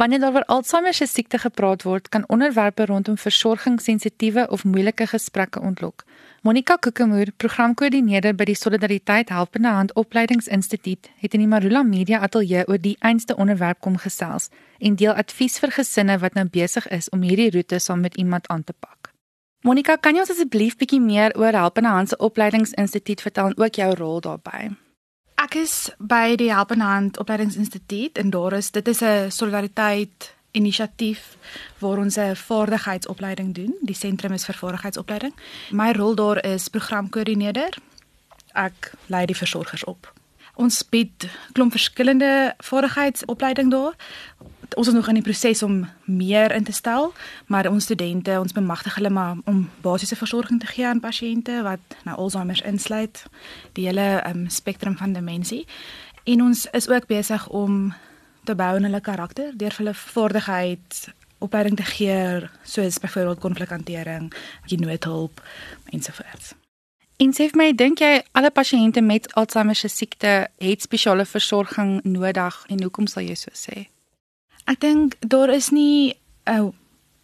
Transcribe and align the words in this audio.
Wanneer 0.00 0.20
daar 0.20 0.32
oor 0.32 0.44
Alzheimer 0.44 0.94
se 0.94 1.06
siekte 1.06 1.38
gepraat 1.38 1.82
word, 1.82 2.08
kan 2.08 2.24
onderwerpe 2.26 2.84
rondom 2.84 3.18
versorgingssensitiewe 3.18 4.46
of 4.48 4.64
moeilike 4.64 5.06
gesprekke 5.06 5.60
ontlok. 5.60 6.04
Monica 6.42 6.76
Kokemoer, 6.76 7.32
programkoördineerder 7.36 8.32
by 8.34 8.46
die 8.48 8.56
Solidariteit 8.56 9.28
Helpende 9.28 9.68
Hand 9.68 9.92
Opleidingsinstituut, 9.94 11.12
het 11.20 11.36
in 11.36 11.44
die 11.44 11.50
Marula 11.52 11.82
Media 11.82 12.24
Ateljee 12.24 12.64
oor 12.68 12.80
die 12.80 12.96
einste 13.00 13.36
onderwerp 13.36 13.84
kom 13.84 14.00
gesels 14.00 14.48
en 14.78 14.96
deel 14.96 15.12
advies 15.12 15.60
vir 15.60 15.76
gesinne 15.76 16.16
wat 16.24 16.34
nou 16.34 16.48
besig 16.48 16.88
is 16.88 17.12
om 17.12 17.20
hierdie 17.20 17.50
roete 17.52 17.78
saam 17.78 18.00
met 18.00 18.16
iemand 18.16 18.48
aan 18.48 18.64
te 18.64 18.72
pak. 18.72 19.12
Monica, 19.68 20.00
kan 20.00 20.16
jy 20.16 20.24
ons 20.24 20.32
asseblief 20.32 20.80
bietjie 20.80 21.00
meer 21.00 21.36
oor 21.36 21.52
Helpende 21.52 21.92
Hand 21.92 22.08
se 22.08 22.16
Opleidingsinstituut 22.16 23.20
vertel 23.20 23.52
en 23.52 23.60
ook 23.60 23.84
jou 23.84 23.94
rol 24.00 24.20
daarbey? 24.24 24.70
Ek 25.50 25.56
is 25.66 25.88
by 25.98 26.36
die 26.38 26.52
Helpende 26.54 26.86
Hand 26.86 27.16
Opleidingsinstituut 27.18 28.20
en 28.22 28.28
daar 28.30 28.54
is 28.54 28.68
dit 28.70 28.88
is 28.88 29.00
'n 29.02 29.30
solidariteit 29.30 30.34
inisiatief 30.50 31.36
waar 31.78 31.98
ons 31.98 32.16
'n 32.16 32.36
vaardigheidsopleiding 32.36 33.54
doen. 33.54 33.74
Die 33.80 33.94
sentrum 33.94 34.32
is 34.32 34.44
vir 34.44 34.54
vaardigheidsopleiding. 34.54 35.34
My 35.70 35.92
rol 35.92 36.14
daar 36.14 36.44
is 36.44 36.68
programkoördineerder. 36.68 37.76
Ek 38.52 38.92
lei 39.06 39.26
die 39.26 39.36
versorgers 39.36 39.84
op. 39.84 40.12
Ons 40.54 40.88
bied 40.88 41.28
klomp 41.52 41.70
verskillende 41.70 42.54
vaardigheidsopleiding 42.58 43.70
daar. 43.70 43.94
Ons 44.76 44.86
is 44.86 44.94
nog 44.94 45.08
in 45.08 45.18
die 45.18 45.22
proses 45.22 45.62
om 45.62 45.88
meer 46.04 46.52
in 46.54 46.64
te 46.64 46.72
stel, 46.72 47.12
maar 47.46 47.68
ons 47.70 47.84
studente, 47.84 48.38
ons 48.40 48.52
bemagtig 48.52 48.94
hulle 48.94 49.10
maar 49.10 49.36
om 49.44 49.64
basiese 49.82 50.16
versorging 50.16 50.60
te 50.60 50.66
gee 50.66 50.86
aan 50.86 51.00
pasiënte 51.00 51.62
wat 51.66 51.96
nou 52.04 52.16
Alzheimer 52.16 52.62
insluit, 52.66 53.24
die 53.72 53.86
hele 53.86 54.22
um, 54.28 54.48
spektrum 54.48 54.96
van 54.96 55.12
demensie. 55.12 55.66
En 56.24 56.42
ons 56.42 56.66
is 56.70 56.88
ook 56.88 57.06
besig 57.06 57.48
om 57.48 57.94
te 58.44 58.54
bou 58.54 58.76
in 58.76 58.86
hulle 58.88 59.00
karakter 59.00 59.52
deur 59.58 59.74
hulle 59.76 59.94
vaardigheid 59.94 61.08
opleiding 61.40 61.76
te 61.76 61.84
gee 61.84 62.48
soos 62.62 62.98
byvoorbeeld 62.98 63.38
konflikhantering, 63.38 64.32
noodhulp 64.68 65.42
ensovoorts. 65.84 66.54
En 67.20 67.32
sê 67.36 67.50
vir 67.50 67.58
my, 67.60 67.70
dink 67.76 68.00
jy 68.00 68.22
alle 68.32 68.48
pasiënte 68.48 69.02
met 69.04 69.28
Alzheimer 69.36 69.76
se 69.76 69.90
siekte 69.92 70.34
het 70.56 70.84
spesiale 70.84 71.26
versorging 71.28 71.98
nodig 72.04 72.60
en 72.68 72.82
hoekom 72.82 73.08
sal 73.10 73.26
jy 73.26 73.36
so 73.36 73.52
sê? 73.52 73.90
Ek 74.70 74.78
dink 74.78 75.16
daar 75.26 75.50
is 75.50 75.70
nie 75.74 76.14
'n 76.46 76.72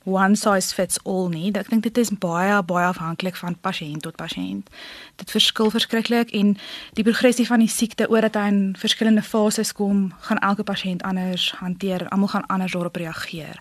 one 0.04 0.36
size 0.36 0.74
fits 0.74 0.98
all 1.04 1.28
nie. 1.28 1.52
Ek 1.54 1.68
dink 1.68 1.82
dit 1.82 1.98
is 1.98 2.10
baie 2.10 2.62
baie 2.62 2.86
afhanklik 2.86 3.36
van 3.36 3.56
pasiënt 3.60 4.02
tot 4.02 4.16
pasiënt. 4.16 4.68
Dit 5.16 5.30
verskil 5.30 5.70
verskriklik 5.70 6.30
en 6.30 6.56
die 6.94 7.04
progressie 7.04 7.46
van 7.46 7.58
die 7.58 7.68
siekte 7.68 8.08
oor 8.10 8.20
dat 8.20 8.34
hy 8.34 8.46
in 8.46 8.74
verskillende 8.78 9.22
fases 9.22 9.72
kom, 9.72 10.12
gaan 10.20 10.38
elke 10.38 10.62
pasiënt 10.62 11.02
anders 11.02 11.52
hanteer. 11.58 12.08
Almal 12.08 12.28
gaan 12.28 12.46
anders 12.46 12.72
daarop 12.72 12.96
reageer. 12.96 13.58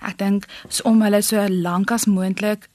Ek 0.00 0.18
dink 0.18 0.46
so 0.68 0.88
om 0.88 1.02
hulle 1.02 1.22
so 1.22 1.48
lank 1.48 1.90
as 1.90 2.06
moontlik 2.06 2.68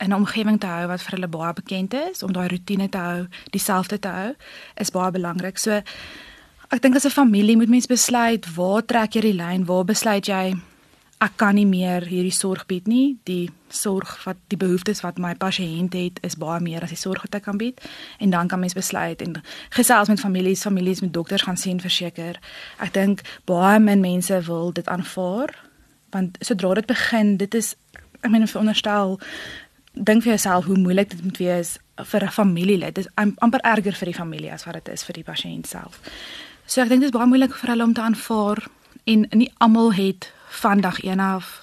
in 0.00 0.10
'n 0.10 0.20
omgewing 0.20 0.60
te 0.60 0.66
hou 0.66 0.86
wat 0.86 1.02
vir 1.02 1.10
hulle 1.10 1.28
baie 1.28 1.52
bekend 1.52 1.94
is, 1.94 2.22
om 2.22 2.32
daai 2.32 2.48
rotine 2.48 2.88
te 2.88 2.98
hou, 2.98 3.26
dieselfde 3.50 3.98
te 3.98 4.08
hou, 4.08 4.34
is 4.76 4.90
baie 4.90 5.10
belangrik. 5.10 5.58
So 5.58 5.82
ek 6.70 6.82
dink 6.82 6.96
as 6.96 7.06
'n 7.06 7.10
familie 7.10 7.56
moet 7.56 7.68
mens 7.68 7.86
besluit 7.86 8.54
waar 8.54 8.82
trek 8.84 9.14
jy 9.14 9.20
die 9.20 9.36
lyn? 9.36 9.66
Waar 9.66 9.84
besluit 9.84 10.26
jy 10.26 10.54
ek 11.24 11.36
kan 11.36 11.54
nie 11.54 11.66
meer 11.66 12.04
hierdie 12.04 12.34
sorg 12.34 12.66
bied 12.66 12.88
nie. 12.90 13.16
Die 13.28 13.50
sorg 13.68 14.24
wat 14.24 14.36
die 14.52 14.58
behoeftes 14.60 15.02
wat 15.04 15.18
my 15.22 15.34
pasiënt 15.34 15.94
het 15.96 16.18
is 16.26 16.36
baie 16.40 16.60
meer 16.60 16.84
as 16.84 16.92
die 16.92 17.00
sorg 17.00 17.24
wat 17.26 17.38
ek 17.38 17.46
kan 17.48 17.58
bied. 17.60 17.80
En 18.18 18.30
dan 18.30 18.48
kan 18.48 18.60
mens 18.60 18.76
besluit 18.76 19.22
en 19.22 19.38
gesels 19.70 20.08
met 20.08 20.20
families, 20.20 20.62
families 20.62 21.00
met 21.00 21.12
dokters 21.14 21.42
gaan 21.42 21.56
sien 21.56 21.80
verseker. 21.80 22.40
Ek 22.78 22.92
dink 22.92 23.22
baie 23.48 23.78
min 23.80 24.00
mense 24.00 24.40
wil 24.48 24.72
dit 24.72 24.88
aanvaar 24.88 25.54
want 26.14 26.36
sodra 26.46 26.74
dit 26.74 26.86
begin, 26.86 27.36
dit 27.36 27.54
is 27.54 27.74
ek 28.22 28.30
meen 28.30 28.46
veronderstel 28.46 29.18
dink 29.94 30.22
vir 30.22 30.34
jouself 30.34 30.64
hoe 30.66 30.78
moeilik 30.78 31.10
dit 31.10 31.22
moet 31.24 31.38
wees 31.38 31.78
vir 32.10 32.24
'n 32.24 32.30
familielid. 32.30 32.94
Dit 32.94 33.06
is 33.06 33.12
amper 33.38 33.60
erger 33.60 33.92
vir 33.92 34.06
die 34.06 34.18
familie 34.18 34.52
as 34.52 34.64
wat 34.64 34.74
dit 34.74 34.88
is 34.88 35.04
vir 35.04 35.14
die 35.14 35.24
pasiënt 35.24 35.66
self. 35.66 36.00
So 36.66 36.80
ek 36.80 36.88
dink 36.88 37.04
dit 37.04 37.10
is 37.10 37.14
baie 37.14 37.28
moeilik 37.28 37.52
vir 37.52 37.74
hulle 37.74 37.84
om 37.84 37.92
te 37.92 38.00
aanvaar 38.00 38.62
en 39.04 39.26
nie 39.36 39.50
almal 39.60 39.92
het 39.92 40.30
van 40.62 40.80
dag 40.80 41.00
1 41.04 41.20
af 41.20 41.60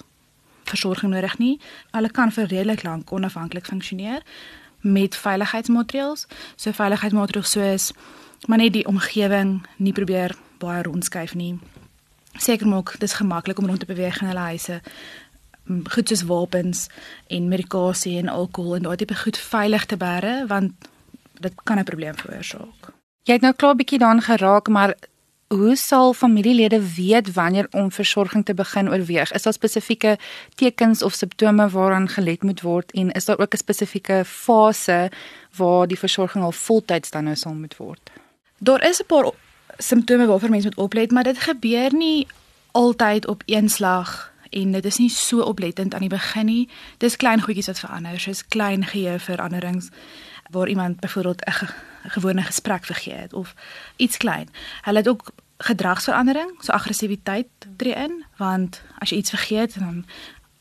versorging 0.70 1.12
nodig 1.12 1.38
nie. 1.38 1.56
Hulle 1.90 2.10
kan 2.10 2.30
vir 2.30 2.46
redelik 2.46 2.84
lank 2.86 3.10
onafhanklik 3.12 3.66
funksioneer 3.66 4.22
met 4.80 5.18
veiligheidsmaatreëls. 5.18 6.26
So 6.56 6.70
veiligheidsmaatreëls 6.78 7.50
soos 7.50 7.90
maar 8.46 8.58
net 8.58 8.72
die 8.74 8.86
omgewing 8.86 9.60
nie 9.76 9.92
probeer 9.92 10.36
baie 10.62 10.82
rondskuif 10.82 11.34
nie. 11.34 11.58
Seker 12.38 12.66
maak 12.66 12.94
dis 12.98 13.18
gemaklik 13.18 13.58
om 13.58 13.66
rond 13.66 13.82
te 13.82 13.90
beweeg 13.90 14.22
in 14.22 14.30
hulle 14.30 14.48
huise. 14.54 14.80
Goed 15.66 16.08
soos 16.08 16.24
wapens 16.30 16.86
en 17.26 17.50
medikasie 17.50 18.18
en 18.22 18.30
alkohol 18.30 18.78
en 18.78 18.86
daai 18.86 18.96
tipe 19.02 19.18
goed 19.18 19.38
veilig 19.38 19.86
te 19.86 19.98
bære 19.98 20.46
want 20.46 20.90
dit 21.42 21.54
kan 21.64 21.78
'n 21.78 21.84
probleem 21.84 22.14
veroorsaak. 22.14 23.01
Jy 23.22 23.36
het 23.38 23.44
nou 23.44 23.52
klaar 23.54 23.76
bietjie 23.78 24.00
daaraan 24.02 24.22
geraak, 24.22 24.68
maar 24.68 24.96
hoe 25.54 25.76
sal 25.76 26.12
familielede 26.12 26.94
weet 26.94 27.32
wanneer 27.32 27.68
om 27.70 27.92
versorging 27.92 28.44
te 28.44 28.54
begin 28.54 28.88
oorweeg? 28.90 29.32
Is 29.32 29.42
daar 29.42 29.52
spesifieke 29.52 30.16
tekens 30.54 31.02
of 31.02 31.14
simptome 31.14 31.68
waaraan 31.68 32.08
gelet 32.08 32.42
moet 32.42 32.60
word 32.60 32.92
en 32.92 33.12
is 33.12 33.24
daar 33.24 33.38
ook 33.38 33.54
'n 33.54 33.56
spesifieke 33.56 34.22
fase 34.24 35.10
waar 35.56 35.86
die 35.86 35.98
versorging 35.98 36.44
al 36.44 36.52
voltyds 36.52 37.10
dan 37.10 37.24
nou 37.24 37.36
sal 37.36 37.54
moet 37.54 37.76
word? 37.76 38.10
Daar 38.58 38.88
is 38.88 39.00
'n 39.00 39.06
paar 39.06 39.30
simptome 39.78 40.26
waarvoor 40.26 40.50
mense 40.50 40.66
moet 40.66 40.84
oplet, 40.84 41.10
maar 41.10 41.24
dit 41.24 41.38
gebeur 41.38 41.94
nie 41.94 42.26
altyd 42.70 43.26
op 43.26 43.42
een 43.46 43.68
slag 43.68 44.31
en 44.52 44.72
dit 44.72 44.84
is 44.84 44.98
nie 44.98 45.10
so 45.10 45.40
oplettend 45.40 45.94
aan 45.94 46.04
die 46.04 46.12
begin 46.12 46.46
nie. 46.46 46.68
Dis 46.98 47.16
klein 47.16 47.40
goedjies 47.40 47.70
wat 47.72 47.80
verander, 47.80 48.20
soos 48.20 48.44
klein 48.46 48.84
geheueveranderings 48.84 49.88
waar 50.52 50.68
iemand 50.68 51.00
byvoorbeeld 51.00 51.44
'n 51.46 51.68
gewone 52.08 52.42
gesprek 52.42 52.84
vergeet 52.84 53.32
of 53.32 53.54
iets 53.96 54.16
klein. 54.16 54.48
Hulle 54.82 54.98
het 54.98 55.08
ook 55.08 55.32
gedragsverandering, 55.58 56.50
so 56.60 56.72
aggressiwiteit 56.72 57.48
tree 57.76 57.94
in, 57.94 58.24
want 58.36 58.82
as 58.98 59.10
jy 59.10 59.16
iets 59.16 59.30
vergeet 59.30 59.78
dan 59.78 60.04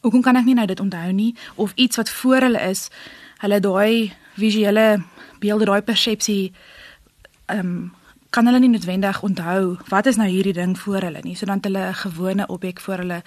hoekom 0.01 0.21
kan 0.21 0.35
ek 0.35 0.45
nie 0.45 0.57
nou 0.57 0.65
dit 0.65 0.79
onthou 0.79 1.11
nie 1.11 1.35
of 1.55 1.73
iets 1.75 1.95
wat 1.95 2.09
voor 2.09 2.41
hulle 2.47 2.61
is, 2.69 2.89
hulle 3.37 3.59
daai 3.59 4.13
visuele 4.33 5.03
beelde, 5.39 5.65
daai 5.65 5.81
persepsie 5.81 6.53
ehm 7.45 7.59
um, 7.59 7.99
kan 8.31 8.47
hulle 8.47 8.61
nie 8.63 8.69
noodwendig 8.71 9.17
onthou 9.27 9.75
wat 9.89 10.05
is 10.07 10.15
nou 10.15 10.27
hierdie 10.29 10.53
ding 10.55 10.77
voor 10.79 11.03
hulle 11.03 11.19
nie, 11.23 11.35
so 11.35 11.45
dan 11.45 11.59
het 11.59 11.65
hulle 11.67 11.87
'n 11.89 11.93
gewone 11.93 12.47
objek 12.47 12.79
voor 12.79 12.97
hulle 13.03 13.21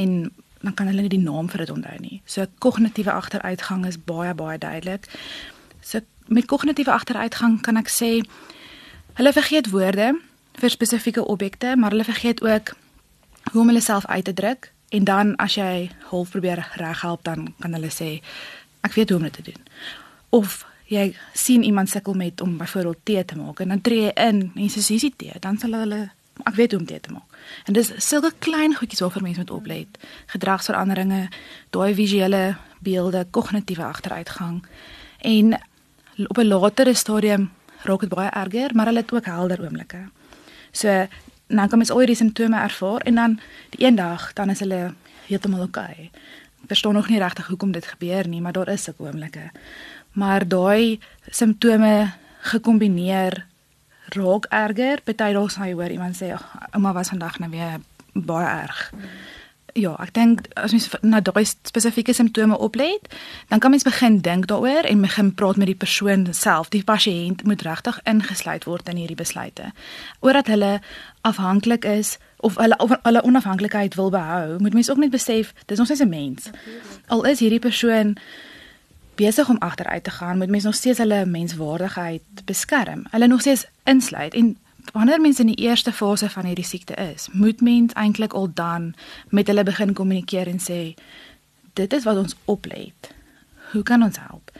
en 0.00 0.32
dan 0.60 0.74
kan 0.76 0.90
hulle 0.90 1.04
nie 1.04 1.12
die 1.12 1.22
naam 1.22 1.48
vir 1.48 1.64
dit 1.64 1.72
onthou 1.72 1.96
nie. 2.00 2.20
So 2.28 2.44
kognitiewe 2.58 3.12
agteruitgang 3.12 3.86
is 3.88 3.98
baie 3.98 4.34
baie 4.36 4.58
duidelik. 4.60 5.08
So 5.80 6.00
met 6.28 6.48
kognitiewe 6.48 6.92
agteruitgang 6.92 7.60
kan 7.64 7.80
ek 7.80 7.88
sê 7.92 8.10
hulle 9.18 9.32
vergeet 9.32 9.70
woorde 9.72 10.12
vir 10.60 10.70
spesifieke 10.70 11.24
objekte, 11.24 11.76
maar 11.76 11.94
hulle 11.94 12.04
vergeet 12.04 12.42
ook 12.44 12.74
hoe 13.52 13.60
om 13.62 13.72
hulle 13.72 13.80
self 13.80 14.06
uit 14.06 14.24
te 14.24 14.34
druk 14.36 14.70
en 14.90 15.04
dan 15.04 15.36
as 15.36 15.56
jy 15.56 15.90
half 16.10 16.30
probeer 16.34 16.60
reghelp 16.76 17.24
dan 17.24 17.54
kan 17.60 17.74
hulle 17.74 17.90
sê 17.94 18.18
ek 18.86 18.96
weet 18.98 19.10
hoe 19.10 19.18
om 19.18 19.28
dit 19.28 19.38
te 19.38 19.46
doen. 19.48 19.62
Of 20.30 20.64
jy 20.90 21.14
sien 21.32 21.64
iemand 21.64 21.90
sukkel 21.90 22.14
met 22.18 22.40
om 22.40 22.58
byvoorbeeld 22.58 23.04
tee 23.04 23.24
te 23.24 23.38
maak 23.38 23.60
en 23.60 23.74
dan 23.74 23.80
tree 23.80 24.08
jy 24.08 24.14
in 24.28 24.40
en 24.54 24.64
jy 24.64 24.70
sê 24.74 24.82
dis 24.98 25.12
tee, 25.16 25.34
dan 25.40 25.58
sal 25.58 25.78
hulle 25.78 26.08
ek 26.44 26.54
weet 26.54 26.72
hoe 26.72 26.80
om 26.80 26.86
tee 26.86 27.00
te 27.00 27.12
maak. 27.12 27.38
En 27.64 27.72
dis 27.72 27.92
sulke 27.96 28.32
klein 28.38 28.74
goedjies 28.74 29.00
waarvoor 29.00 29.22
mense 29.22 29.40
moet 29.40 29.50
oplet. 29.50 29.98
Gedragsveranderinge, 30.26 31.28
daai 31.70 31.94
visuele 31.94 32.56
beelde, 32.80 33.26
kognitiewe 33.30 33.84
agteruitgang 33.84 34.62
en 35.18 35.60
op 36.28 36.38
'n 36.38 36.46
latere 36.46 36.94
stadium 36.94 37.50
raak 37.82 38.00
dit 38.00 38.08
baie 38.08 38.30
erger, 38.30 38.70
maar 38.74 38.86
hulle 38.86 39.00
het 39.00 39.12
ook 39.12 39.24
helder 39.24 39.60
oomblikke. 39.60 40.08
So 40.72 41.06
nou 41.46 41.68
kom 41.68 41.78
ons 41.78 41.90
al 41.90 41.98
hierdie 41.98 42.16
simptome 42.16 42.60
ervaar 42.60 43.00
en 43.00 43.14
dan 43.14 43.40
die 43.70 43.84
eendag 43.86 44.32
dan 44.32 44.50
is 44.50 44.60
hulle 44.60 44.94
heeltemal 45.26 45.60
oukei. 45.60 45.92
Okay. 45.92 46.10
Verstaan 46.66 46.94
nog 46.94 47.08
nie 47.08 47.18
regtig 47.18 47.46
hoekom 47.46 47.72
dit 47.72 47.86
gebeur 47.86 48.28
nie, 48.28 48.40
maar 48.40 48.52
daar 48.52 48.68
is 48.68 48.82
sulke 48.82 49.02
oomblikke. 49.02 49.50
Maar 50.12 50.48
daai 50.48 51.00
simptome 51.30 52.12
gekombineer 52.40 53.46
raak 54.14 54.46
erger. 54.50 55.00
Party 55.04 55.32
dae 55.32 55.48
sal 55.48 55.66
jy 55.66 55.74
hoor 55.74 55.90
iemand 55.90 56.16
sê, 56.16 56.34
"Ouma 56.74 56.92
was 56.92 57.08
vandag 57.08 57.38
nou 57.38 57.50
weer 57.50 57.80
baie 58.14 58.46
erg." 58.46 58.92
Ja, 59.74 59.94
ek 60.02 60.14
dink 60.14 60.46
as 60.58 60.72
mens 60.74 60.88
na 61.06 61.20
daai 61.20 61.44
spesifieke 61.44 62.12
simptome 62.12 62.58
oplet, 62.58 63.06
dan 63.48 63.58
kan 63.58 63.70
mens 63.70 63.86
begin 63.86 64.20
dink 64.20 64.46
daaroor 64.46 64.86
en 64.88 65.00
begin 65.00 65.34
praat 65.34 65.56
met 65.56 65.66
die 65.66 65.78
persoon 65.78 66.26
self. 66.34 66.68
Die 66.68 66.84
pasiënt 66.84 67.44
moet 67.44 67.62
regtig 67.62 68.00
ingesluit 68.04 68.64
word 68.64 68.88
in 68.88 68.96
hierdie 68.96 69.16
besluite. 69.16 69.72
Omdat 70.20 70.46
hulle 70.46 70.80
afhanklik 71.20 71.84
is 71.84 72.18
of 72.40 72.56
hulle 72.56 72.76
of 72.76 72.90
hulle 73.02 73.22
onafhanklikheid 73.22 73.94
wil 73.94 74.10
behou, 74.10 74.58
moet 74.58 74.74
mens 74.74 74.90
ook 74.90 74.98
net 74.98 75.10
besef 75.10 75.54
dis 75.66 75.78
nog 75.78 75.86
steeds 75.86 76.02
'n 76.02 76.08
mens. 76.08 76.50
Al 77.06 77.24
is 77.24 77.38
hierdie 77.38 77.58
persoon 77.58 78.16
besig 79.14 79.48
om 79.48 79.58
agteruit 79.58 80.04
te 80.04 80.10
gaan, 80.10 80.38
moet 80.38 80.48
mens 80.48 80.64
nog 80.64 80.74
steeds 80.74 80.98
hulle 80.98 81.26
menswaardigheid 81.26 82.22
beskerm. 82.44 83.04
Hulle 83.10 83.26
nog 83.26 83.40
steeds 83.40 83.66
insluit 83.90 84.34
en 84.38 84.54
wanneer 84.92 85.20
mense 85.20 85.42
in 85.42 85.52
die 85.52 85.66
eerste 85.66 85.92
fase 85.92 86.30
van 86.30 86.48
hierdie 86.48 86.66
siekte 86.66 86.94
is, 86.94 87.28
moet 87.32 87.60
mens 87.60 87.92
eintlik 87.92 88.32
al 88.32 88.48
dan 88.54 88.94
met 89.28 89.46
hulle 89.46 89.64
begin 89.66 89.94
kommunikeer 89.94 90.48
en 90.48 90.60
sê 90.62 90.80
dit 91.78 91.92
is 91.92 92.04
wat 92.04 92.16
ons 92.16 92.36
oplet. 92.44 93.12
Hoe 93.72 93.82
kan 93.82 94.02
ons 94.02 94.18
help? 94.18 94.50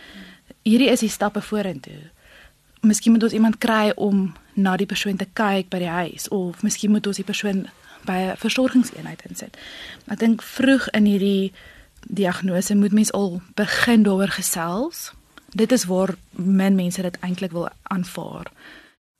Hierdie 0.62 0.90
is 0.90 1.02
die 1.02 1.10
stappe 1.10 1.42
vorentoe. 1.42 2.10
Miskien 2.80 3.12
moet 3.12 3.22
ons 3.22 3.36
iemand 3.36 3.58
kry 3.58 3.92
om 3.96 4.32
na 4.54 4.76
die 4.76 4.88
persoon 4.88 5.16
te 5.16 5.28
kyk 5.32 5.68
by 5.72 5.82
die 5.82 5.94
huis 5.94 6.28
of 6.28 6.62
miskien 6.62 6.92
moet 6.94 7.06
ons 7.06 7.20
die 7.20 7.26
persoon 7.26 7.66
by 8.08 8.16
'n 8.32 8.36
versorgingseenheid 8.36 9.22
insit. 9.28 9.56
Ek 10.08 10.18
dink 10.18 10.42
vroeg 10.42 10.88
in 10.88 11.04
hierdie 11.04 11.52
diagnose 12.08 12.74
moet 12.74 12.92
mens 12.92 13.12
al 13.12 13.42
begin 13.54 14.02
daaroor 14.02 14.28
gesels. 14.28 15.12
Dit 15.54 15.72
is 15.72 15.84
waar 15.84 16.14
min 16.30 16.74
mense 16.74 17.02
dit 17.02 17.18
eintlik 17.20 17.52
wil 17.52 17.68
aanvaar. 17.82 18.46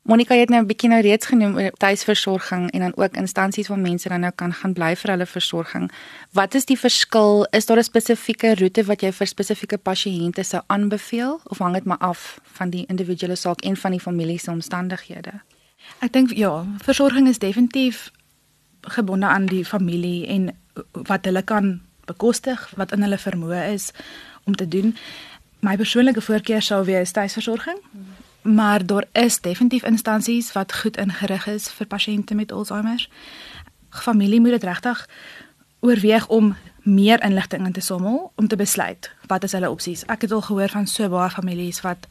Monica 0.03 0.35
het 0.35 0.49
nou 0.49 0.63
'n 0.63 0.67
bietjie 0.67 0.89
nou 0.89 1.01
reeds 1.01 1.27
genoem 1.27 1.57
oor 1.57 1.71
tuisversorging 1.71 2.71
en 2.71 2.81
dan 2.81 2.93
ook 2.97 3.15
instansies 3.17 3.69
waar 3.69 3.79
mense 3.79 4.09
dan 4.09 4.21
nou 4.21 4.33
kan 4.35 4.53
gaan 4.53 4.73
bly 4.73 4.97
vir 4.97 5.11
hulle 5.11 5.27
versorging. 5.27 5.93
Wat 6.33 6.55
is 6.55 6.65
die 6.65 6.79
verskil? 6.79 7.47
Is 7.51 7.67
daar 7.67 7.79
'n 7.79 7.83
spesifieke 7.83 8.55
roete 8.55 8.85
wat 8.85 9.01
jy 9.01 9.13
vir 9.13 9.27
spesifieke 9.27 9.79
pasiënte 9.79 10.43
sou 10.43 10.63
aanbeveel 10.67 11.41
of 11.45 11.59
hang 11.59 11.75
dit 11.75 11.85
maar 11.85 11.99
af 11.99 12.41
van 12.43 12.71
die 12.71 12.85
individuele 12.87 13.35
saak 13.35 13.61
en 13.61 13.77
van 13.77 13.91
die 13.91 14.01
familie 14.01 14.39
se 14.39 14.51
omstandighede? 14.51 15.33
Ek 15.99 16.13
dink 16.13 16.33
ja, 16.33 16.67
versorging 16.83 17.29
is 17.29 17.39
definitief 17.39 18.11
gebonde 18.81 19.27
aan 19.27 19.47
die 19.47 19.65
familie 19.65 20.27
en 20.27 20.57
wat 20.93 21.25
hulle 21.25 21.43
kan 21.43 21.81
bekostig, 22.05 22.73
wat 22.77 22.93
in 22.93 23.03
hulle 23.03 23.19
vermoë 23.19 23.73
is 23.73 23.91
om 24.45 24.57
te 24.57 24.69
doen. 24.69 24.97
My 25.61 25.77
persoonlike 25.77 26.21
voorkeur 26.21 26.63
sou 26.63 26.85
wees 26.85 27.13
tuisversorging. 27.13 27.79
Maar 28.43 28.87
daar 28.87 29.05
is 29.13 29.41
definitief 29.41 29.85
instansies 29.85 30.53
wat 30.53 30.75
goed 30.75 30.97
ingerig 30.97 31.47
is 31.47 31.69
vir 31.69 31.87
pasiënte 31.87 32.35
met 32.35 32.53
Alzheimer. 32.53 33.09
Familie 33.91 34.41
moet 34.41 34.51
dit 34.51 34.63
regtig 34.65 35.09
oorweeg 35.81 36.27
om 36.29 36.57
meer 36.83 37.23
inligting 37.25 37.67
in 37.67 37.73
te 37.73 37.81
samel 37.81 38.33
om 38.35 38.49
te 38.49 38.57
besluit 38.57 39.11
wat 39.27 39.43
is 39.43 39.53
hulle 39.53 39.71
opsies. 39.71 40.05
Ek 40.05 40.21
het 40.21 40.33
al 40.33 40.41
gehoor 40.41 40.69
van 40.69 40.87
so 40.87 41.09
baie 41.09 41.31
families 41.31 41.81
wat 41.81 42.07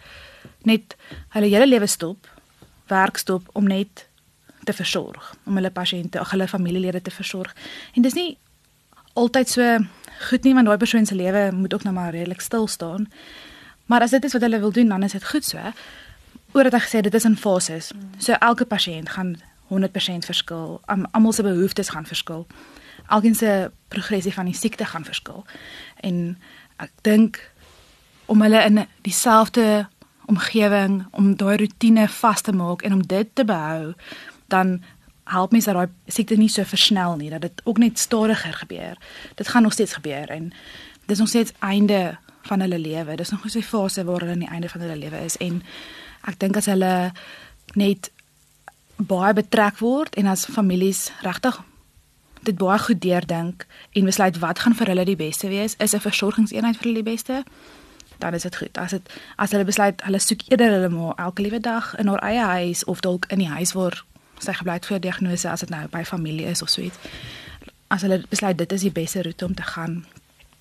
net 0.62 0.96
hulle 1.36 1.50
hele 1.50 1.68
lewe 1.68 1.88
stop, 1.88 2.28
werk 2.88 3.18
stop 3.18 3.50
om 3.54 3.68
net 3.68 4.08
te 4.64 4.74
versorg, 4.74 5.34
om 5.46 5.56
hulle 5.58 5.72
pasiënte, 5.72 6.22
hulle 6.32 6.48
familielede 6.48 7.02
te 7.02 7.12
versorg. 7.12 7.56
En 7.96 8.06
dis 8.06 8.14
nie 8.14 8.38
altyd 9.14 9.50
so 9.50 9.78
goed 10.30 10.44
nie 10.44 10.54
want 10.54 10.68
daai 10.68 10.78
persoon 10.78 11.06
se 11.06 11.16
lewe 11.16 11.50
moet 11.56 11.74
ook 11.74 11.84
nou 11.84 11.96
maar 11.96 12.14
redelik 12.14 12.42
stil 12.42 12.68
staan. 12.68 13.08
Maar 13.86 14.06
as 14.06 14.14
dit 14.14 14.24
is 14.24 14.34
wat 14.34 14.42
hulle 14.42 14.60
wil 14.60 14.72
doen, 14.72 14.88
dan 14.88 15.04
is 15.04 15.12
dit 15.12 15.26
goed 15.26 15.46
so. 15.46 15.72
Oor 16.54 16.64
dit 16.64 16.82
gesê 16.82 17.02
dit 17.02 17.14
is 17.14 17.26
in 17.26 17.38
fases. 17.38 17.92
So 18.18 18.34
elke 18.34 18.66
pasiënt 18.66 19.10
gaan 19.10 19.36
100% 19.70 20.26
verskil. 20.26 20.82
Almal 20.86 21.32
se 21.34 21.44
behoeftes 21.44 21.90
gaan 21.90 22.06
verskil. 22.06 22.48
Elkeen 23.08 23.36
se 23.36 23.72
progressie 23.88 24.34
van 24.34 24.46
die 24.46 24.56
siekte 24.56 24.86
gaan 24.86 25.06
verskil. 25.06 25.46
En 25.96 26.38
ek 26.78 26.92
dink 27.02 27.52
om 28.26 28.42
hulle 28.42 28.64
in 28.66 28.86
dieselfde 29.02 29.88
omgewing 30.30 31.06
om 31.12 31.36
daai 31.36 31.58
rotine 31.58 32.08
vas 32.08 32.42
te 32.42 32.54
maak 32.54 32.82
en 32.82 32.94
om 32.94 33.02
dit 33.08 33.30
te 33.34 33.46
behou, 33.46 33.94
dan 34.48 34.84
help 35.30 35.52
mens 35.52 35.66
dat 35.66 35.78
daai 35.78 35.90
siekte 36.06 36.38
nie 36.38 36.50
so 36.50 36.64
versnel 36.64 37.16
nie, 37.18 37.30
dat 37.30 37.42
dit 37.42 37.62
ook 37.64 37.78
net 37.78 38.00
stadiger 38.00 38.54
gebeur. 38.54 38.98
Dit 39.36 39.48
gaan 39.48 39.66
nog 39.66 39.74
steeds 39.74 39.94
gebeur 39.94 40.30
en 40.30 40.52
dis 41.06 41.18
nog 41.18 41.28
steeds 41.28 41.54
einde 41.60 42.18
van 42.50 42.66
hulle 42.66 42.80
lewe. 42.82 43.16
Dis 43.16 43.32
nog 43.32 43.46
'n 43.46 43.62
fase 43.62 44.04
waar 44.04 44.20
hulle 44.20 44.36
aan 44.38 44.46
die 44.46 44.54
einde 44.56 44.70
van 44.70 44.82
hulle 44.82 44.98
lewe 44.98 45.20
is 45.26 45.38
en 45.38 45.64
ek 46.28 46.40
dink 46.40 46.58
as 46.58 46.66
hulle 46.66 47.12
net 47.74 48.12
baie 48.96 49.34
betrek 49.34 49.80
word 49.80 50.16
en 50.16 50.28
as 50.28 50.46
families 50.46 51.12
regtig 51.24 51.62
dit 52.44 52.58
baie 52.58 52.80
goed 52.80 53.02
deurdink 53.02 53.66
en 53.92 54.06
besluit 54.06 54.40
wat 54.40 54.60
gaan 54.60 54.76
vir 54.76 54.88
hulle 54.94 55.06
die 55.06 55.20
beste 55.20 55.48
wees, 55.48 55.76
is 55.78 55.94
'n 55.94 56.00
versorgingseenheid 56.00 56.78
vir 56.78 56.84
hulle 56.84 57.04
die 57.04 57.12
beste. 57.12 57.44
Dan 58.18 58.34
is 58.34 58.42
dit 58.42 58.56
goed. 58.56 58.78
As 58.78 58.92
dit 58.92 59.10
as 59.36 59.52
hulle 59.52 59.64
besluit 59.64 60.02
hulle 60.02 60.20
soek 60.20 60.42
eerder 60.48 60.72
hulle 60.72 60.90
maar 60.90 61.16
elke 61.16 61.42
liewe 61.42 61.60
dag 61.60 61.96
in 61.98 62.08
haar 62.08 62.24
eie 62.24 62.46
huis 62.46 62.84
of 62.84 63.00
dalk 63.00 63.26
in 63.26 63.40
die 63.40 63.48
huis 63.48 63.74
waar 63.74 64.06
sy 64.40 64.54
gebly 64.54 64.74
het 64.74 64.86
vir 64.86 65.00
diagnose 65.00 65.50
as 65.50 65.60
dit 65.60 65.70
nou 65.70 65.88
by 65.88 66.04
familie 66.04 66.46
is 66.46 66.62
of 66.62 66.70
so 66.70 66.82
iets. 66.82 66.98
As 67.88 68.02
hulle 68.02 68.24
besluit 68.30 68.58
dit 68.58 68.72
is 68.72 68.82
die 68.82 68.92
beste 68.92 69.24
roete 69.24 69.46
om 69.46 69.56
te 69.56 69.64
gaan, 69.64 70.06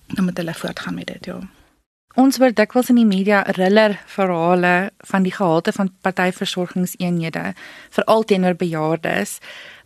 dan 0.07 0.25
moet 0.25 0.37
hulle 0.37 0.53
voortgaan 0.53 0.93
met 0.93 1.07
dit, 1.07 1.25
ja. 1.25 1.39
Ons 2.19 2.35
word 2.41 2.57
dikwels 2.57 2.89
in 2.91 2.97
die 2.99 3.07
media 3.07 3.45
riller 3.55 3.93
verhale 4.11 4.89
van 5.07 5.23
die 5.23 5.31
gehalte 5.31 5.71
van 5.71 5.91
partyversorgingseenhede, 6.03 7.53
veral 7.95 8.25
teenoor 8.27 8.57
bejaardes. 8.59 9.37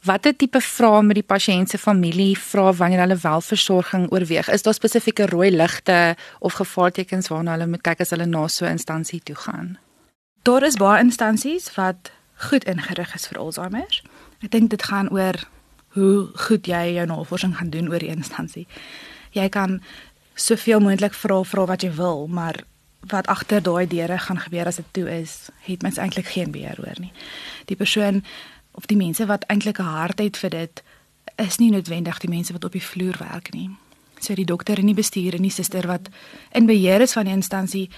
Watter 0.08 0.34
tipe 0.34 0.62
vrae 0.64 1.04
moet 1.06 1.20
die 1.20 1.28
pasiënt 1.28 1.70
se 1.70 1.78
familie 1.78 2.34
vra 2.40 2.72
wanneer 2.80 3.04
hulle 3.04 3.20
wel 3.22 3.44
versorging 3.46 4.08
oorweeg? 4.10 4.50
Is 4.50 4.66
daar 4.66 4.74
spesifieke 4.74 5.28
rooi 5.30 5.52
ligte 5.54 6.16
of 6.40 6.58
gevaartekens 6.58 7.30
waarna 7.30 7.54
hulle 7.54 7.70
moet 7.76 7.86
kyk 7.86 8.02
as 8.02 8.16
hulle 8.16 8.26
na 8.26 8.48
so 8.48 8.66
'n 8.66 8.80
instansie 8.80 9.22
toe 9.22 9.36
gaan? 9.36 9.78
Daar 10.44 10.64
is 10.64 10.82
baie 10.82 11.04
instansies 11.04 11.76
wat 11.76 12.12
goed 12.50 12.64
ingerig 12.64 13.16
is 13.16 13.28
vir 13.28 13.40
Alzheimer. 13.40 14.02
Ek 14.42 14.52
dink 14.52 14.70
dit 14.70 14.84
gaan 14.84 15.10
oor 15.10 15.36
hoe 15.94 16.28
goed 16.36 16.66
jy 16.66 16.94
jou 16.96 17.06
navorsing 17.06 17.58
gaan 17.58 17.70
doen 17.70 17.90
oor 17.90 18.00
die 18.00 18.16
instansie. 18.16 18.68
Jy 19.32 19.50
kan 19.50 19.82
soveel 20.34 20.80
moontlik 20.80 21.14
vra 21.14 21.44
vra 21.44 21.66
wat 21.66 21.82
jy 21.82 21.92
wil, 21.96 22.28
maar 22.28 22.64
wat 23.12 23.28
agter 23.28 23.62
daai 23.62 23.88
deure 23.88 24.18
gaan 24.18 24.40
gebeur 24.40 24.68
as 24.68 24.80
dit 24.80 24.86
toe 24.92 25.10
is, 25.12 25.50
het 25.68 25.82
mens 25.82 25.98
eintlik 25.98 26.28
geen 26.28 26.52
beheer 26.52 26.80
oor 26.80 27.00
nie. 27.00 27.12
Die 27.66 27.76
persoon 27.76 28.24
of 28.72 28.86
die 28.86 28.98
mense 28.98 29.26
wat 29.26 29.46
eintlik 29.48 29.80
'n 29.80 29.94
hart 29.98 30.20
het 30.20 30.38
vir 30.38 30.50
dit 30.50 30.84
is 31.36 31.58
nie 31.58 31.72
noodwendig 31.72 32.20
die 32.20 32.30
mense 32.30 32.54
wat 32.54 32.64
op 32.64 32.72
die 32.72 32.84
vloer 32.84 33.18
werk 33.20 33.54
nie. 33.54 33.70
So 34.20 34.34
die 34.34 34.46
dokter 34.46 34.78
en 34.78 34.86
die 34.86 34.96
bestuur 34.96 35.34
en 35.34 35.42
die 35.42 35.52
suster 35.52 35.88
wat 35.88 36.10
in 36.52 36.66
beheer 36.66 37.02
is 37.02 37.14
van 37.14 37.26
die 37.26 37.34
instansie, 37.34 37.90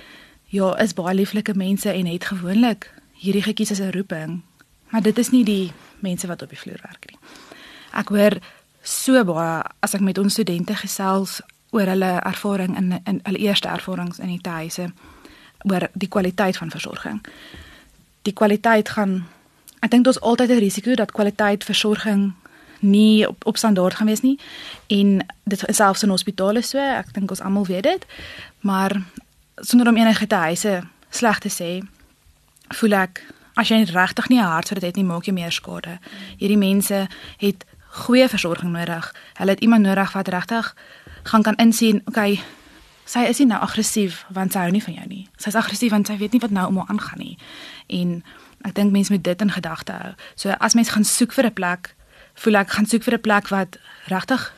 ja, 0.45 0.75
is 0.77 0.93
baie 0.93 1.15
lieflike 1.15 1.53
mense 1.53 1.91
en 1.91 2.05
het 2.05 2.25
gewoonlik 2.25 2.91
hierdie 3.13 3.43
gekies 3.43 3.71
as 3.71 3.79
'n 3.79 3.91
roeping, 3.91 4.41
maar 4.89 5.01
dit 5.01 5.17
is 5.17 5.29
nie 5.29 5.43
die 5.43 5.71
mense 5.99 6.27
wat 6.27 6.41
op 6.41 6.49
die 6.49 6.59
vloer 6.59 6.79
werk 6.81 7.05
nie. 7.09 7.19
Ek 7.93 8.09
hoor 8.09 8.39
so 8.81 9.23
baie 9.23 9.63
as 9.79 9.93
ek 9.93 10.01
met 10.01 10.17
ons 10.17 10.33
studente 10.33 10.75
gesels 10.75 11.41
oor 11.75 11.91
hulle 11.91 12.11
ervaring 12.23 12.77
in 12.77 12.95
in 13.03 13.19
hulle 13.23 13.43
eerste 13.43 13.67
ervarings 13.67 14.19
in 14.19 14.31
die 14.31 14.51
huise 14.51 14.89
oor 15.63 15.89
die 15.93 16.09
kwaliteit 16.09 16.57
van 16.57 16.71
versorging. 16.71 17.21
Die 18.21 18.33
kwaliteit 18.33 18.89
gaan 18.95 19.25
ek 19.81 19.91
dink 19.91 20.05
daar's 20.05 20.21
altyd 20.21 20.49
'n 20.49 20.63
risiko 20.63 20.95
dat 20.95 21.11
kwaliteit 21.11 21.63
versorging 21.63 22.33
nie 22.79 23.27
op, 23.27 23.45
op 23.45 23.57
standaard 23.57 23.93
gaan 23.93 24.07
wees 24.07 24.21
nie 24.21 24.39
en 24.87 25.25
dit 25.43 25.63
selfs 25.67 26.03
in 26.03 26.09
hospitale 26.09 26.61
so, 26.61 26.77
ek 26.77 27.13
dink 27.13 27.29
ons 27.29 27.41
almal 27.41 27.65
weet 27.65 27.83
dit, 27.83 28.05
maar 28.59 29.01
sonder 29.55 29.87
om 29.87 29.97
enige 29.97 30.27
te 30.27 30.35
huise 30.35 30.83
sleg 31.09 31.39
te 31.39 31.49
sê, 31.49 31.87
voel 32.75 32.93
ek 32.93 33.23
as 33.55 33.69
jy 33.71 33.83
regtig 33.83 34.29
nie 34.29 34.39
'n 34.39 34.51
hart 34.51 34.67
vir 34.67 34.79
dit 34.79 34.85
het 34.85 34.95
nie, 34.95 35.03
maak 35.03 35.25
jy 35.25 35.33
meer 35.33 35.51
skade. 35.51 35.99
Hierdie 36.37 36.57
mense 36.57 37.07
het 37.37 37.65
goeie 37.95 38.27
versorging 38.29 38.71
nodig. 38.71 39.13
Hulle 39.33 39.51
het 39.51 39.59
iemand 39.59 39.83
nodig 39.83 40.11
wat 40.13 40.27
regtig 40.27 40.75
gaan 41.25 41.43
kan 41.43 41.55
insien, 41.55 42.01
okay, 42.05 42.39
sy 43.05 43.25
is 43.29 43.39
nie 43.41 43.49
nou 43.49 43.59
aggressief 43.61 44.23
want 44.33 44.53
sy 44.53 44.65
hou 44.65 44.73
nie 44.73 44.83
van 44.83 44.97
jou 44.97 45.07
nie. 45.09 45.23
Sy's 45.41 45.57
aggressief 45.57 45.93
want 45.93 46.09
sy 46.09 46.17
weet 46.21 46.33
nie 46.33 46.41
wat 46.41 46.53
nou 46.53 46.67
om 46.69 46.81
haar 46.81 46.91
aangaan 46.93 47.21
nie. 47.21 47.37
En 47.87 48.19
ek 48.65 48.75
dink 48.77 48.93
mense 48.93 49.13
moet 49.13 49.23
dit 49.23 49.41
in 49.41 49.53
gedagte 49.53 49.93
hou. 49.93 50.13
So 50.35 50.53
as 50.59 50.77
mens 50.77 50.93
gaan 50.93 51.05
soek 51.05 51.33
vir 51.33 51.45
'n 51.45 51.53
plek, 51.53 51.95
voel 52.35 52.55
ek 52.61 52.69
gaan 52.69 52.85
soek 52.85 53.03
vir 53.03 53.15
'n 53.15 53.21
plek 53.21 53.47
wat 53.49 53.77
regtig 54.07 54.53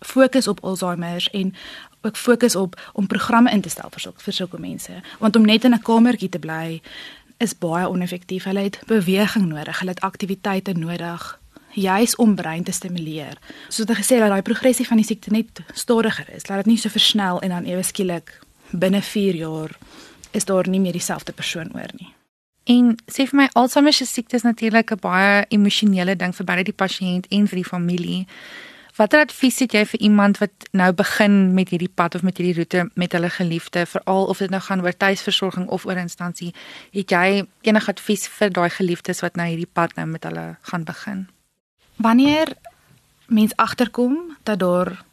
fokus 0.00 0.48
op 0.48 0.60
Alzheimer 0.64 1.28
en 1.32 1.54
ook 2.02 2.16
fokus 2.16 2.56
op 2.56 2.80
om 2.92 3.06
programme 3.06 3.50
in 3.50 3.60
te 3.60 3.68
stel 3.68 3.90
vir 3.90 4.00
sulke 4.00 4.22
vir 4.22 4.32
sulke 4.32 4.58
mense. 4.58 5.02
Want 5.18 5.36
om 5.36 5.44
net 5.44 5.64
in 5.64 5.74
'n 5.74 5.82
kamertjie 5.82 6.28
te 6.28 6.38
bly 6.38 6.80
is 7.38 7.58
baie 7.58 7.88
oneffektief. 7.88 8.44
Hulle 8.44 8.60
het 8.60 8.78
beweging 8.86 9.46
nodig, 9.46 9.78
hulle 9.78 9.90
het 9.90 10.00
aktiwiteite 10.00 10.72
nodig 10.72 11.39
juis 11.74 12.16
om 12.16 12.34
brein 12.34 12.64
te 12.64 12.72
stimuleer. 12.72 13.38
Soos 13.68 13.88
ek 13.88 14.02
gesê 14.02 14.18
het, 14.18 14.24
dat 14.26 14.34
daai 14.34 14.46
progressie 14.46 14.86
van 14.86 15.00
die 15.00 15.06
siekte 15.06 15.32
net 15.34 15.62
stadiger 15.74 16.28
is, 16.34 16.48
laat 16.48 16.64
dit 16.64 16.74
nie 16.74 16.78
so 16.78 16.88
versnel 16.88 17.40
en 17.40 17.54
dan 17.54 17.68
ewe 17.68 17.82
skielik 17.82 18.40
binne 18.70 19.02
4 19.02 19.34
jaar 19.34 19.76
is 20.30 20.44
daar 20.44 20.68
nie 20.68 20.80
meer 20.80 20.94
dieselfde 20.94 21.32
persoon 21.32 21.70
oor 21.74 21.90
nie. 21.98 22.14
En 22.70 22.94
sê 23.10 23.26
vir 23.26 23.38
my 23.40 23.48
Alzheimer 23.58 23.92
se 23.92 24.06
siekte 24.06 24.36
is 24.36 24.46
natuurlik 24.46 24.92
'n 24.92 25.00
baie 25.00 25.44
emosionele 25.48 26.16
ding 26.16 26.34
vir 26.34 26.46
beide 26.46 26.64
die 26.64 26.80
pasiënt 26.82 27.26
en 27.28 27.48
vir 27.48 27.56
die 27.56 27.70
familie. 27.70 28.26
Watter 28.96 29.20
advies 29.20 29.58
het 29.58 29.72
jy 29.72 29.84
vir 29.84 30.00
iemand 30.00 30.38
wat 30.38 30.50
nou 30.72 30.92
begin 30.92 31.54
met 31.54 31.68
hierdie 31.68 31.92
pad 31.94 32.14
of 32.14 32.22
met 32.22 32.36
hierdie 32.36 32.54
roete 32.54 32.90
met 32.94 33.12
hulle 33.12 33.30
geliefde, 33.30 33.86
veral 33.86 34.26
of 34.26 34.38
dit 34.38 34.50
nou 34.50 34.60
gaan 34.60 34.82
oor 34.82 34.96
tuisversorging 34.96 35.68
of 35.68 35.86
oor 35.86 35.96
instansie? 35.96 36.54
Het 36.92 37.10
jy 37.10 37.46
enige 37.60 37.90
advies 37.90 38.28
vir 38.28 38.50
daai 38.50 38.70
geliefdes 38.70 39.20
wat 39.20 39.36
nou 39.36 39.48
hierdie 39.48 39.70
pad 39.72 39.94
nou 39.96 40.06
met 40.06 40.24
hulle 40.24 40.56
gaan 40.60 40.84
begin? 40.84 41.28
Wanneer 42.00 42.52
mens 43.26 43.56
agterkom 43.56 44.36
dat 44.42 44.58
daar 44.58 45.04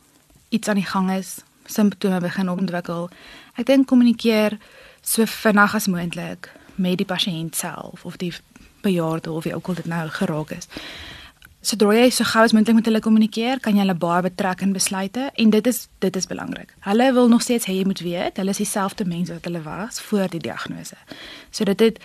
iets 0.50 0.68
aan 0.68 0.76
die 0.76 0.86
gang 0.86 1.12
is, 1.12 1.38
simptome 1.66 2.20
begin 2.20 2.50
ontwikkel, 2.50 3.10
ek 3.60 3.68
dink 3.68 3.90
kommunikeer 3.90 4.56
so 5.04 5.26
vinnig 5.28 5.76
as 5.76 5.90
moontlik 5.92 6.48
met 6.80 6.96
die 7.02 7.10
pasiënt 7.10 7.60
self 7.60 8.06
of 8.08 8.16
die 8.22 8.32
bejaarde 8.86 9.32
of 9.32 9.44
wie 9.44 9.56
ook 9.56 9.68
al 9.68 9.80
dit 9.82 9.92
nou 9.92 10.08
geraak 10.16 10.56
is. 10.56 10.72
Sodra 11.60 11.92
jy 11.98 12.08
so 12.08 12.24
gou 12.24 12.46
as 12.48 12.56
moontlik 12.56 12.80
met 12.80 12.88
hulle 12.88 13.04
kommunikeer, 13.04 13.60
kan 13.60 13.76
jy 13.76 13.84
hulle 13.84 14.00
baie 14.00 14.24
betrek 14.30 14.64
in 14.64 14.72
besluite 14.72 15.28
en 15.36 15.52
dit 15.52 15.68
is 15.68 15.88
dit 16.00 16.16
is 16.16 16.32
belangrik. 16.32 16.72
Hulle 16.88 17.12
wil 17.14 17.28
nog 17.28 17.44
steeds 17.44 17.68
hê 17.68 17.82
jy 17.82 17.90
moet 17.90 18.00
weet, 18.06 18.40
hulle 18.40 18.56
is 18.56 18.64
dieselfde 18.64 19.04
mense 19.04 19.36
wat 19.36 19.52
hulle 19.52 19.66
was 19.68 20.00
voor 20.08 20.32
die 20.32 20.40
diagnose. 20.40 20.96
So 21.52 21.68
dit 21.68 21.84
het 21.84 22.00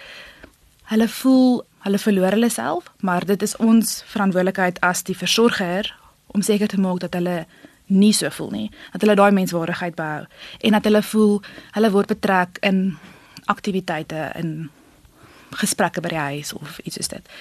hulle 0.90 1.06
voel 1.22 1.62
hulle 1.82 1.98
verloor 1.98 2.36
hulle 2.36 2.50
self, 2.50 2.90
maar 3.00 3.24
dit 3.26 3.42
is 3.42 3.56
ons 3.56 4.02
verantwoordelikheid 4.06 4.80
as 4.80 5.02
die 5.02 5.16
versorger 5.16 5.90
om 6.26 6.42
seker 6.42 6.68
te 6.68 6.80
maak 6.80 7.00
dat 7.00 7.14
hulle 7.14 7.46
nie 7.92 8.12
so 8.16 8.30
voel 8.30 8.50
nie, 8.50 8.68
dat 8.92 9.02
hulle 9.04 9.16
daai 9.18 9.32
menswaardigheid 9.36 9.96
behou 9.98 10.24
en 10.60 10.76
dat 10.78 10.84
hulle 10.88 11.02
voel 11.02 11.34
hulle 11.76 11.90
word 11.90 12.12
betrek 12.14 12.60
in 12.62 12.96
aktiwiteite 13.50 14.30
in 14.38 14.70
gesprekke 15.60 16.00
by 16.00 16.12
die 16.14 16.24
huis 16.30 16.52
of 16.56 16.78
iets 16.86 16.96
soos 16.96 17.10
dit. 17.12 17.32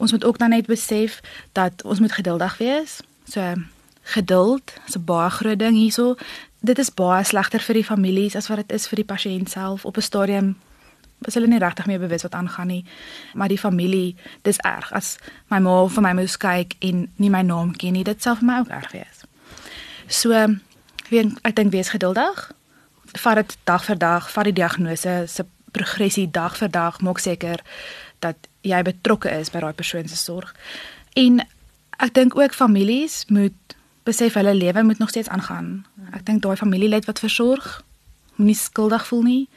Ons 0.00 0.12
moet 0.12 0.24
ook 0.24 0.38
dan 0.38 0.52
net 0.52 0.68
besef 0.68 1.20
dat 1.52 1.84
ons 1.84 2.00
moet 2.00 2.12
geduldig 2.12 2.56
wees. 2.58 3.00
So 3.28 3.54
geduld 4.02 4.72
is 4.88 4.96
'n 4.96 5.04
baie 5.04 5.30
groot 5.30 5.58
ding 5.58 5.76
hierso. 5.76 6.16
Dit 6.60 6.78
is 6.78 6.94
baie 6.94 7.24
slegter 7.24 7.60
vir 7.60 7.74
die 7.74 7.84
families 7.84 8.36
as 8.36 8.48
wat 8.48 8.56
dit 8.56 8.72
is 8.72 8.88
vir 8.88 8.96
die 8.96 9.14
pasiënt 9.14 9.50
self 9.50 9.84
op 9.84 9.96
'n 9.96 10.02
stadium 10.02 10.56
was 11.24 11.36
hulle 11.36 11.48
nie 11.50 11.60
regtig 11.60 11.86
meer 11.86 12.00
bewus 12.00 12.22
wat 12.22 12.34
aangaan 12.34 12.66
nie. 12.66 12.84
Maar 13.34 13.48
die 13.48 13.58
familie, 13.58 14.16
dis 14.42 14.60
erg 14.64 14.92
as 14.96 15.16
my 15.52 15.58
ma 15.60 15.86
vir 15.88 16.04
my 16.04 16.12
moes 16.16 16.36
kyk 16.40 16.76
en 16.80 17.06
nie 17.16 17.30
my 17.30 17.42
naam 17.46 17.74
ken 17.76 17.96
nie. 17.96 18.04
Dit 18.04 18.22
sal 18.22 18.38
vir 18.40 18.48
my 18.48 18.58
ook 18.62 18.72
erg 18.72 18.92
wees. 18.96 19.24
So, 20.08 20.32
ek 20.32 21.56
dink 21.56 21.72
wees 21.72 21.92
geduldig. 21.92 22.50
Vat 23.20 23.42
dit 23.42 23.56
dag 23.64 23.84
vir 23.84 23.98
dag, 23.98 24.30
vat 24.30 24.48
die 24.48 24.56
diagnose 24.56 25.24
se 25.28 25.46
progressie 25.72 26.30
dag 26.30 26.56
vir 26.58 26.70
dag, 26.70 27.00
maak 27.00 27.18
seker 27.22 27.62
dat 28.24 28.48
jy 28.66 28.82
betrokke 28.86 29.30
is 29.40 29.50
by 29.52 29.62
daai 29.62 29.76
persoon 29.76 30.08
se 30.08 30.16
sorg. 30.18 30.54
En 31.18 31.40
ek 32.00 32.14
dink 32.16 32.36
ook 32.38 32.56
families 32.56 33.24
moet 33.28 33.76
besef 34.08 34.34
hulle 34.34 34.54
lewe 34.54 34.82
moet 34.82 34.98
nog 34.98 35.12
steeds 35.12 35.28
aangaan. 35.28 35.84
Ek 36.16 36.24
dink 36.26 36.42
daai 36.42 36.56
familielid 36.56 37.06
wat 37.08 37.22
versorg, 37.22 37.80
moenie 38.40 38.56
skuldig 38.58 39.06
voel 39.06 39.22
nie. 39.22 39.48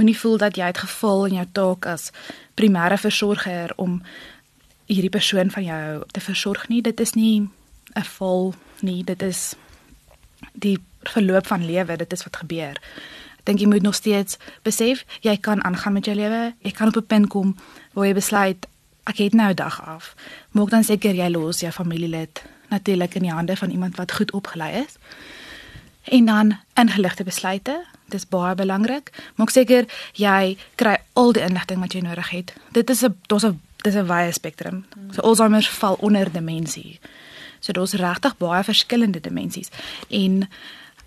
Moenie 0.00 0.16
voel 0.16 0.38
dat 0.40 0.56
jy 0.56 0.70
het 0.72 0.82
geval 0.82 1.26
in 1.28 1.38
jou 1.38 1.46
taak 1.52 1.86
as 1.86 2.10
primêre 2.56 2.96
versorger 2.98 3.74
om 3.76 4.00
hierdie 4.90 5.12
persoon 5.12 5.52
van 5.54 5.64
jou 5.64 6.02
te 6.10 6.20
versorg 6.24 6.68
nie. 6.72 6.82
Dit 6.82 7.00
is 7.00 7.14
nie 7.14 7.48
'n 7.94 8.06
val 8.16 8.54
nie, 8.80 9.04
dit 9.04 9.22
is 9.22 9.54
die 10.52 10.78
verloop 11.04 11.46
van 11.46 11.64
lewe, 11.64 11.96
dit 11.96 12.12
is 12.12 12.24
wat 12.24 12.36
gebeur 12.36 12.76
dink 13.44 13.60
jy 13.60 13.68
moet 13.68 13.82
nog 13.82 13.94
steeds 13.94 14.38
besef 14.66 15.04
jy 15.24 15.36
kan 15.36 15.64
aangaan 15.64 15.92
met 15.98 16.04
jou 16.04 16.16
lewe. 16.16 16.54
Jy 16.62 16.70
kan 16.70 16.88
op 16.88 16.96
'n 16.96 17.06
punt 17.06 17.28
kom 17.28 17.56
waar 17.92 18.06
jy 18.06 18.14
besluit 18.14 18.66
ek 19.04 19.16
het 19.16 19.34
nou 19.34 19.50
'n 19.50 19.54
dag 19.54 19.82
af. 19.82 20.14
Maak 20.50 20.70
dan 20.70 20.84
seker 20.84 21.14
jy 21.14 21.28
los 21.28 21.60
jou 21.60 21.72
familielid 21.72 22.42
natuurlik 22.68 23.14
in 23.14 23.22
die 23.22 23.32
hande 23.32 23.56
van 23.56 23.70
iemand 23.70 23.96
wat 23.96 24.12
goed 24.12 24.32
opgelei 24.32 24.84
is. 24.84 24.96
En 26.04 26.24
dan 26.24 26.58
ingeligte 26.74 27.24
besluite. 27.24 27.84
Dis 28.10 28.26
baie 28.28 28.54
belangrik. 28.54 29.10
Maak 29.36 29.50
seker 29.50 29.86
jy 30.18 30.56
kry 30.80 30.96
al 31.12 31.32
die 31.32 31.42
inligting 31.42 31.80
wat 31.80 31.94
jy 31.94 32.02
nodig 32.04 32.30
het. 32.30 32.52
Dit 32.72 32.90
is 32.90 33.02
'n 33.04 33.16
daar's 33.28 33.44
'n 33.44 33.60
dis 33.82 33.94
'n 33.94 34.06
wye 34.06 34.32
spektrum. 34.32 34.84
So 35.12 35.22
Alzheimer 35.22 35.62
val 35.62 35.96
onder 36.00 36.32
demensie. 36.32 37.00
So 37.60 37.72
daar's 37.72 37.92
regtig 37.92 38.36
baie 38.36 38.64
verskillende 38.64 39.20
dimensies. 39.20 39.68
En 40.08 40.48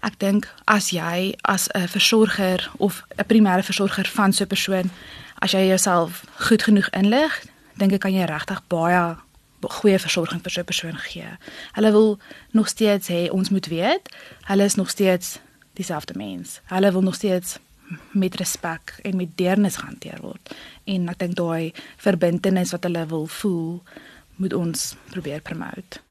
Ek 0.04 0.18
dink 0.20 0.50
as 0.68 0.90
jy 0.92 1.34
as 1.48 1.70
'n 1.72 1.88
versorger 1.88 2.72
of 2.78 3.04
'n 3.18 3.26
primêre 3.26 3.64
versorger 3.64 4.06
van 4.06 4.34
so 4.34 4.44
'n 4.44 4.48
persoon, 4.48 4.92
as 5.40 5.52
jy 5.52 5.68
jouself 5.68 6.24
goed 6.48 6.64
genoeg 6.64 6.90
inlig, 6.90 7.44
dink 7.78 7.94
ek 7.94 8.00
kan 8.00 8.14
jy 8.14 8.26
regtig 8.26 8.62
baie 8.68 9.16
goeie 9.62 10.00
versorging 10.00 10.42
vir 10.42 10.52
so 10.52 10.60
'n 10.60 10.66
persoon 10.66 10.98
gee. 10.98 11.38
Hulle 11.72 11.92
wil 11.92 12.20
nog 12.52 12.68
steeds 12.68 13.08
hê 13.08 13.30
ons 13.32 13.50
moet 13.50 13.66
weet, 13.66 14.10
hulle 14.42 14.64
is 14.64 14.76
nog 14.76 14.90
steeds 14.90 15.40
dieselfde 15.74 16.13
mens. 16.18 16.60
Hulle 16.72 16.92
wil 16.92 17.01
nog 17.01 17.15
steeds 17.15 17.58
met 18.12 18.36
respek 18.36 18.96
en 19.01 19.15
met 19.15 19.38
deernis 19.38 19.75
hanteer 19.75 20.22
word. 20.22 20.53
En 20.84 21.10
ek 21.12 21.20
dink 21.24 21.38
daai 21.39 21.74
verbintenis 22.01 22.74
wat 22.75 22.88
hulle 22.88 23.06
wil 23.12 23.27
voel, 23.39 23.82
moet 24.42 24.53
ons 24.58 24.96
probeer 25.13 25.42
promote. 25.42 26.03